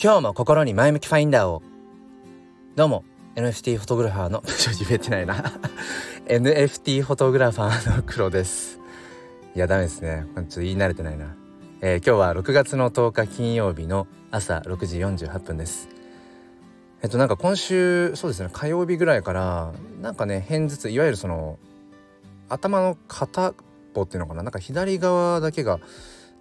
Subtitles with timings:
[0.00, 1.60] 今日も心に前向きファインダーを。
[2.76, 3.04] どうも
[3.34, 4.44] NFT フォトグラファーの
[4.78, 5.34] 言えてないな。
[6.28, 8.78] NFT フォトグラファーの黒です。
[9.56, 10.24] いやダメですね。
[10.36, 11.34] ちょっと言い慣れてないな、
[11.80, 15.88] えー、今日は6月の10日金曜日の朝6時48分です。
[17.02, 21.58] えっとなんか今週そうですね火曜日ぐらいからなんかね片頭痛いわゆるその
[22.48, 23.54] 頭の片っ
[23.94, 24.44] ぽっていうのかな？
[24.44, 25.80] なんか左側だけが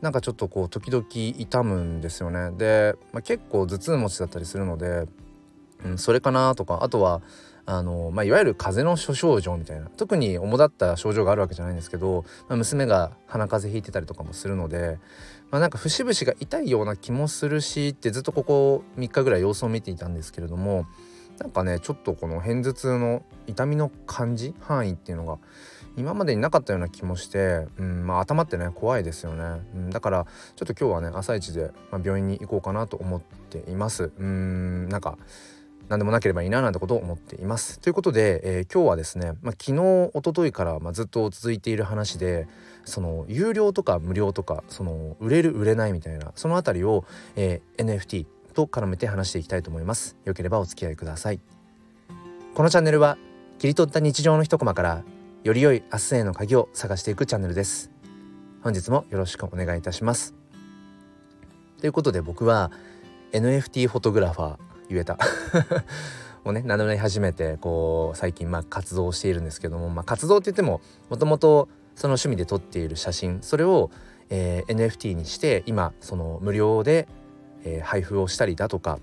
[0.01, 2.51] なんかちょっとこう時々痛むんですよね。
[2.51, 5.07] で、まあ、結構頭痛持ちだったりするので、
[5.85, 7.21] うん、それかなとかあとは
[7.65, 14.99] あの、まあ、いわゆる風邪の諸症状みたいな特に主だった症状があるわけじゃないんですけど、まあ、娘が鼻風邪ひいてたりとかもするので、
[15.51, 20.85] まあ、なんか節々が痛いような気もするしってずっとここ3日ぐらい様子を見ていたんですけれども
[21.39, 25.37] なんかねちょっとこの片頭痛の痛みの感じ範囲っていうのが
[25.97, 35.17] 今までになかったような気もして、うんまあ、頭ってね怖いですよね、うん、だからちょっと今日はね朝一で、まあ、病院に行こうかなと思っていますうんなんか
[35.89, 37.79] 何でもなければいいななんてことを思っています。
[37.79, 42.47] ということで、えー、今日はですね、まあ、昨日一昨日から、まあ、ずっと続いている話で
[42.83, 47.05] その有料とか無料とかその売れる売れないみたいなその辺りを、
[47.37, 50.17] えー、NFT と絡めて話していきたいと思います。
[50.25, 51.39] よければお付き合いください。
[52.53, 53.17] このチャンネルは
[53.59, 55.03] 切り取った日常の一コマから
[55.47, 57.89] より良い明日への鍵を探していくチャンネルです。
[58.61, 60.35] 本日もよろしくお願いいたします。
[61.79, 62.69] ということで僕は
[63.31, 64.57] NFT フォトグラファー
[64.89, 65.17] 言えた。
[66.43, 73.89] をね名乗り始めてこう最近まあ活動しているんですけども、まあ、活動って言ってももともとその趣味で撮っている写真それを、
[74.29, 77.07] えー、NFT にして今その無料で、
[77.63, 78.99] えー、配布をしたりだとか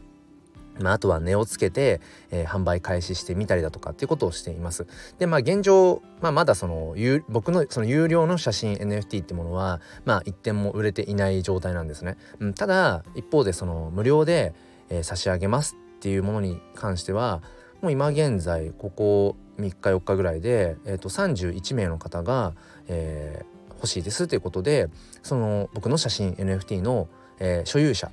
[0.81, 4.87] まあ、あとは値をつけて、えー、販売開始してみたりだとかっていうことをしています。
[5.19, 6.95] でまあ現状、まあ、まだその
[7.29, 12.17] 僕のその有料の写真 NFT ってものはまあ一点も売れていない状態なんですね。
[12.41, 14.55] うん、ただ一方でその無料で、
[14.89, 17.43] えー、差し上げますっていうものに関しては
[17.81, 22.55] もう今現在ここ3日4日ぐらいで、えー、と31名の方が、
[22.89, 24.89] えー、欲しいですということで
[25.23, 28.11] その僕の写真 NFT の、えー、所有者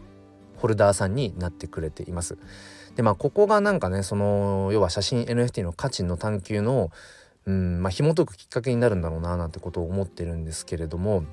[0.62, 2.38] ホルダーさんになってくれています。
[2.96, 6.92] でまあここがなんかねその要は写真 NFT の価値の探求の
[7.46, 11.24] うんまあ紐解くきっかけになるんだろうななんてことを思ってるんですけれども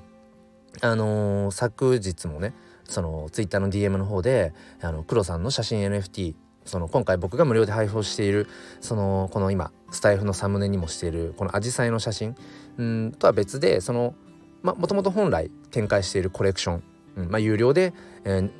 [0.81, 2.53] あのー、昨日もね
[2.85, 6.33] そのツイッターの DM の方であの黒さんの写真 NFT
[6.65, 8.47] その今回僕が無料で配布している
[8.81, 12.35] そのこの今スタイフのサムネにもしているこのアジサイの写真
[12.77, 14.15] うんとは別でその
[14.63, 16.83] もともと本来展開しているコレクション、
[17.17, 18.51] うんまあ、有料で、えー、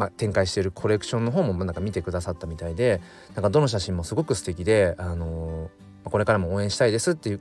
[0.00, 3.02] まあ、展開しているコレクションの方もなんか見てくださったみたいで
[3.34, 7.40] なんかどの写真もすごく素敵で、あのー、これからも応援したいですっていう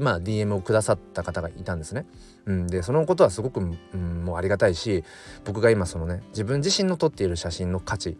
[0.00, 2.06] まあ、DM をくださった方がいたんですね。
[2.46, 5.04] うん、でそのことはすごく、うん、もうありがたいし
[5.44, 8.16] 僕が今そのね自分自身の撮っている写真の価値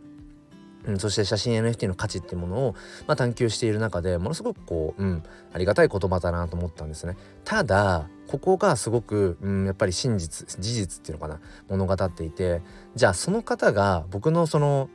[0.88, 2.75] うん、そして写真 NFT の価値っていうものを、
[3.06, 5.22] まあ、探求している中でものすごくこう、うん、
[5.53, 7.16] ありがたい言葉だなと思ったんですね。
[7.44, 12.62] ただここがすごく、うん、やっぱり真実事実っていうのかな物語っていて
[12.94, 14.88] じゃあその方が僕のその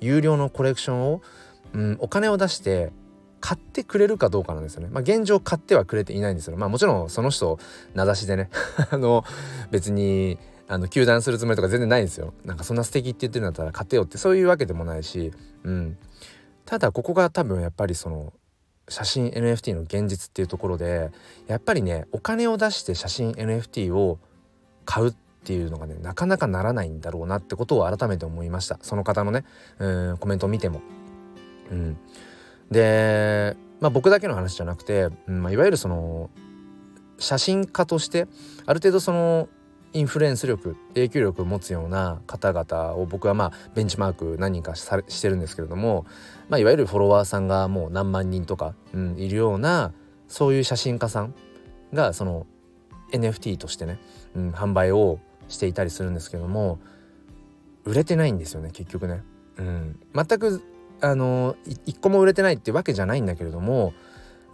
[0.00, 1.22] 有料のコレクションを、
[1.72, 2.92] うん、お金を出して
[3.40, 4.88] 買ってくれるかどうかなんですよね。
[4.90, 6.56] まあ、現状買ってはくれていないんですよ。
[6.56, 7.58] まあもちろんその人
[7.94, 8.50] 名指しでね
[8.90, 9.24] あの
[9.70, 10.38] 別に
[10.68, 12.34] あの糾弾するつもりとか全然ないんですよ。
[12.44, 15.32] なんかそんな素敵って言ってるんだったら買てよってそういうわけでもないし、
[15.62, 15.96] うん、
[16.64, 18.32] ただここが多分やっぱりその
[18.88, 21.10] 写真 NFT の現実っていうところで
[21.46, 24.18] やっぱりねお金を出して写真 NFT を
[24.84, 28.78] 買うっていうのがねなかなかならないんだろうなってことを改めて思いました。
[28.82, 29.44] その方のね
[29.78, 30.80] うんコメントを見ても。
[31.70, 31.96] うん、
[32.70, 36.30] で、まあ、僕だけの話じゃなくて、うんまあ、いわゆるその
[37.18, 38.28] 写真家として
[38.66, 39.48] ある程度その
[39.96, 46.04] インフルエンス力影響力を持つような方々を僕はまあベンチマーク何人かしてるんですけれども、
[46.50, 49.94] まあ、いわゆるフォロワーさんがもう何万人とか、うん、いるような
[50.28, 51.34] そういう写真家さん
[51.94, 52.46] がその
[53.12, 53.98] NFT としてね、
[54.34, 55.18] うん、販売を
[55.48, 56.78] していたりするんですけども
[57.84, 59.22] 売れてないんですよね結局ね。
[59.56, 60.62] うん、全く
[61.00, 63.94] あの一個も売れてないってわけじゃないんだけれども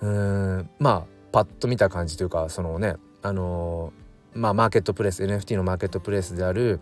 [0.01, 3.93] うんまあパッと見た感じというかそのねあの
[4.35, 6.81] まあ、マーケットプレイス NFT のマーケットプレイスである、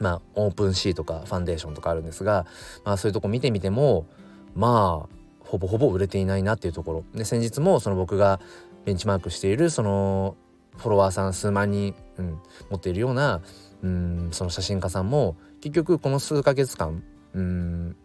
[0.00, 2.46] まあ、オープンシーとかファンデーションとかあるんですが、
[2.84, 4.06] まあ、そういうとこ見てみても
[4.54, 8.40] まあほぼほぼ売れていないなっていうところで先日もその僕が
[8.84, 10.36] ベンチマークしているその
[10.76, 13.40] フォロワーさん数万人、うん、持っているような
[13.82, 17.02] うんその写真家さんも結局この数ヶ月間
[17.34, 17.96] うん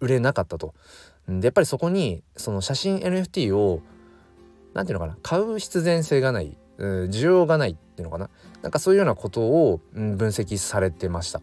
[0.00, 0.74] 売れなかったと。
[1.28, 3.82] でやっぱりそこにその写真 NFT を
[4.74, 6.56] 何て言うのかな買う必然性がない
[7.10, 8.30] 需要がないっていうのかな？
[8.62, 11.40] なんかそういうようなことを、分析されてました。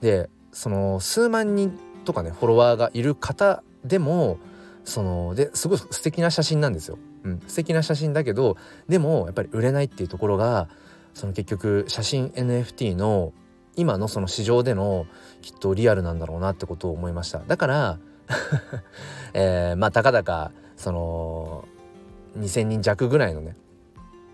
[0.00, 4.38] でその数万人とかねフォロワーがいる方でも
[4.84, 6.98] そのですごい素敵な写真なんですよ。
[7.24, 8.56] うん、素敵な写真だけど
[8.88, 10.68] でもやっぱり売れないっていうところが
[11.14, 13.32] その結局写真 NFT の
[13.76, 15.06] 今のその市場での
[15.40, 17.98] きっとリアルなんだろうなってことを思いましただから
[19.34, 21.64] えー、まあたかだかその
[22.38, 23.56] 2,000人弱ぐらいのね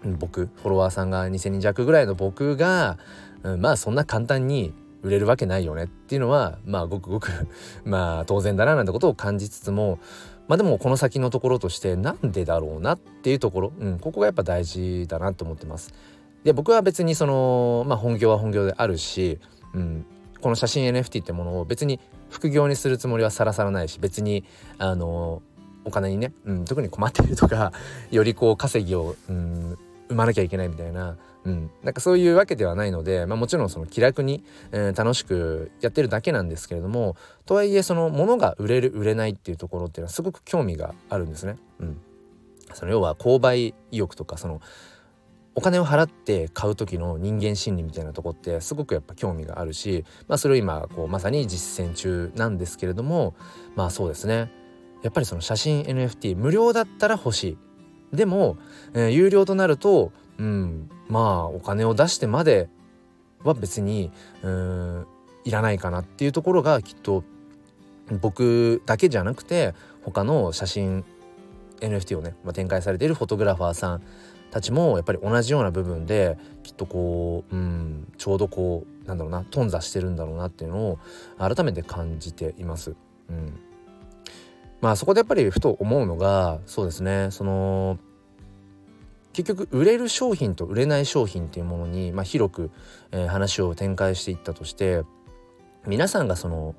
[0.05, 2.99] 僕フォロワーさんが2,000人弱ぐらいの僕が、
[3.43, 7.31] うん、まあそんな簡単に売れるわけないよねっていうのはまあごくごく
[7.85, 9.99] まあ当然だななんてことを感じつつも
[10.49, 15.95] まあでもこの先のところとしてなんでだろうなっていうところ、うん、ここがやっぱ大事だなと思ってます。
[16.45, 19.39] で僕は別にその、まあ、本業は本業であるし、
[19.75, 20.07] うん、
[20.41, 22.01] この写真 NFT ってものを別に
[22.31, 24.45] 副業にするつもりはさらさらないし別に
[24.79, 25.43] あの
[25.85, 27.73] お金にね、うん、特に困ってるとか
[28.11, 29.79] よりこう稼ぎを、うん、
[30.11, 37.17] 生まなきゃいけないみたいな、うん、なんかそういうわけではないので、まあ、もちろんその気楽に、えー、楽しくやってるだけなんですけれども
[37.47, 41.57] とはいえその物が売れる売れないっていうところっていうのはすごく興味があるんですね。
[41.79, 42.01] うん、
[42.75, 44.61] その要は購買意欲とかその
[45.55, 53.35] お金を払って買う時の人間心理みたいなとこってすごくやっぱ興味があるし、まあ、それを今こうまさに実践中なんですけれども
[53.77, 54.51] まあそうですね。
[55.03, 57.59] やっぱりその写真 NFT 無料だったら欲しい。
[58.13, 58.57] でも、
[58.95, 62.69] えー、有料となると、うん、まあお金を出してまで
[63.45, 64.11] は別に
[64.43, 65.07] うん
[65.45, 67.25] いらないかなっていうところがきっと
[68.21, 71.05] 僕だけじゃなくて他の写真
[71.81, 74.03] NFT をね、まあ、展開されているフォトグラファーさん
[74.51, 80.99] たちもやっぱり同じような部分できっとこう、うん、ちょうどこうなんだろうな頓挫してるんだろうなっていうのを
[81.39, 82.95] 改めて感じています。
[83.29, 83.59] うん、
[84.81, 87.31] まあそこでやっぱりふと思うのがそうですね。
[87.31, 87.99] その
[89.33, 92.71] 結局売れる商品と売れない商品っていうものに、まあ、広く、
[93.13, 95.03] えー、話を展開していったとして
[95.87, 96.75] 皆さんがその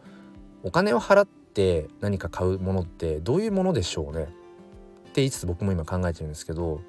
[0.63, 4.23] お金を払って何か買うものってどういうものでしょうね？
[4.23, 4.31] って
[5.15, 6.81] 言いつつ僕も今考えてるんですけど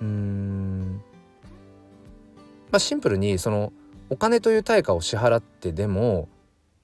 [0.00, 1.02] うーん
[2.70, 3.72] まあシンプルにその
[4.10, 6.28] お金という対価を支払ってでも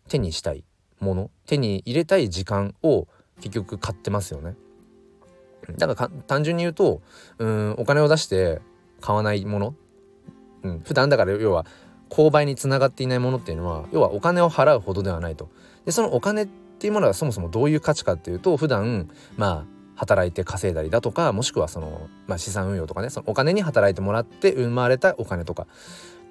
[0.08, 0.64] 手にしたい
[1.00, 3.08] もの手に入れたい時間を
[3.40, 4.54] 結局買ってますよね。
[5.76, 7.00] だから単純に言うと
[7.38, 8.60] うんお金を出して
[9.00, 9.74] 買わないもの、
[10.62, 11.66] うん、普段だから要は
[12.08, 15.48] 購買につながっていないものっていうのは要はお金を払うほどではないと。
[15.84, 25.66] でそのお金っていうものはそもそもどういう価値かっていうと普段まあ働いて稼いだりだとかもしくはその、まあ、資産運用とかねそのお金に働いてもらって生まれたお金とか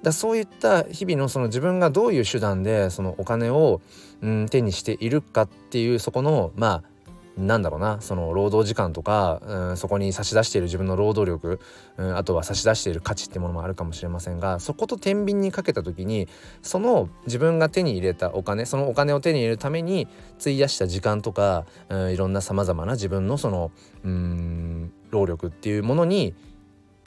[0.02, 3.80] だそういった日々のその自分がどういう手段でそのお金を、
[4.22, 6.90] うん、手にしているかっていうそこのまあ
[7.36, 11.60] なんだろうなその労働時間とか、うん、そこに差し出している自分の労働力、
[11.96, 16.28] うん、あとは差し出している価値ってものもあるかもしれませんがそこと天秤にかけた時に
[16.62, 20.08] その自分が手に入れたお金そのお金を手に入れるために
[20.40, 23.70] 費やした時間とか、うん、いろんなさまざまな自分のその
[24.04, 26.34] うん労力っていうものに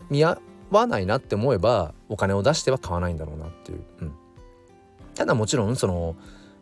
[0.09, 0.39] 見合
[0.71, 3.83] わないなって思えばお金を出しては買わないんだろうなっていう。
[4.01, 4.13] うん、
[5.15, 6.15] ただもちろんその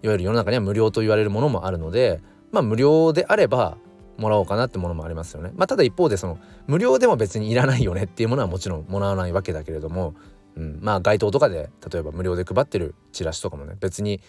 [0.03, 3.77] いわゆる世の中には無料と言われるものもあるのでまあ無料であれば
[4.17, 5.51] もらおうかなってものもありますよね。
[5.55, 6.37] まあただ一方でその
[6.67, 10.13] 無料でも別にいらないよねっていうものはもちろんもらわないわけだけれども、
[10.55, 14.21] うん、まあ街頭とかで例えば無料で配ってるチラシとかもね別に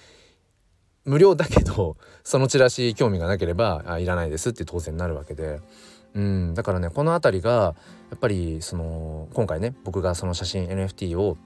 [1.04, 5.60] 無料だけどそのチラシ興味がなければあいらないですって当然なるわけで。
[6.14, 7.74] うん、だからねこの辺りが
[8.10, 11.38] やっぱりその今回ね僕がその写真 NFT を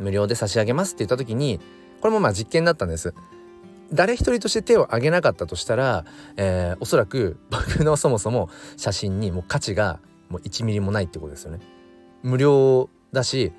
[0.00, 1.60] 無料で差し上げますって言った時に
[2.00, 3.14] これもまあ実験だったんです。
[3.92, 6.04] 誰一人として手を挙げなかったとしたら、
[6.36, 11.60] えー、おそらく僕のそもそも写真にもう価値がもう1ミリもないってことですよね。
[12.22, 13.52] 無料だし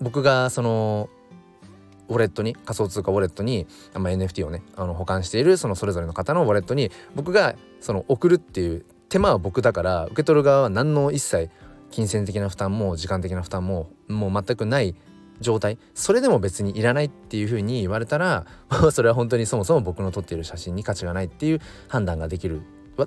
[0.00, 1.08] 僕がその
[2.08, 11.50] ウォレットに仮想通貨ウォレットに、まあ、NFT をねあの保管しているそのそれぞれの方のウォレットに僕がその送るっていう手間は僕だから受け取る側は何の一切
[11.90, 14.94] 金銭的な負担も時間的な負担ももう全くない
[15.40, 15.78] 状態。
[15.94, 18.46] それでも別にいらないっていうふうに言われたら
[18.92, 22.62] それは本当にそもそも僕の撮っている写真に価値がないっていう判断ができる。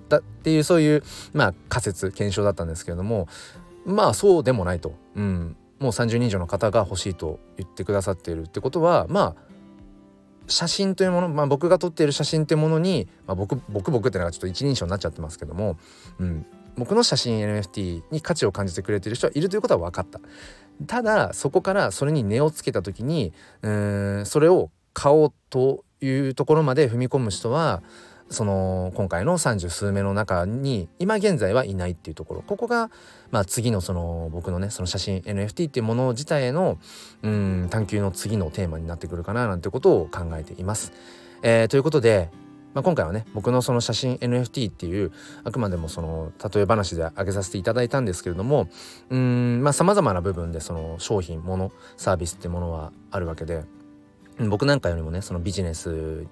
[0.07, 3.27] だっていうそういうまあ仮説検証だったんですけれども
[3.85, 9.51] まあそうでもないと、うん、もう30人以上の方が欲しいと言ってくださっているってことはまあ
[10.47, 15.77] 写真というもの、まあ、僕が撮っている写真っていうものに、まあ僕、僕僕ってのがちょっと一人称になっちゃってますけども、
[16.19, 16.45] うん、
[16.77, 20.19] 僕の写真 NFT に価値を感じてくれてる人はいるということは分かった。
[20.87, 27.81] ただそこからそれに値をつけた時にうんそれを買おうというところまで踏み込む人は
[28.29, 32.89] その今回の三十数名の中に今現在はいないっていうところここが、
[33.29, 36.79] まあ、次のその僕のねその写真 NFT っていうもの自体への
[37.23, 40.93] うん探求の次のテーマになってくるかななんてことを考えています。
[41.43, 42.29] えー、ということで、
[42.73, 45.11] まあ、今回はね僕のその写真 NFT っていう
[45.43, 48.69] あくまでもその例え話で挙げさせていただいたんですけれども
[49.09, 53.65] うんまあさまざまな部分でその商品ものサービスってものはあるわけで
[54.39, 56.25] 僕なんかよりもねそのビジネス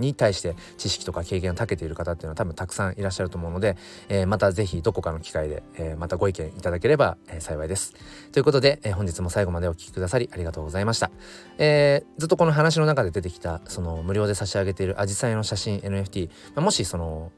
[0.00, 3.76] に対して知識とか経験が長けている方っていうのは多分たくさんいらっしゃると思うので、
[4.08, 7.94] えー、また是非どこかの機会で、えー、またご意見いただければ、えー、幸いです。
[8.32, 11.10] ということで、え本日も最後までお聴きくださりありがとうございました。
[11.58, 17.32] えずっとこの話の中で出てきたその無料で差し上げているアジサイの写真 NFT、まあ、もしその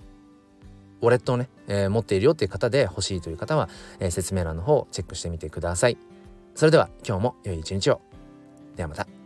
[1.01, 5.99] ウォレットをね、え持っているよっていう方で欲しいという方は、え説明欄の方をチェックしてみてください。
[6.55, 8.01] それでは今日も良い一日を。
[8.77, 9.22] ではまた。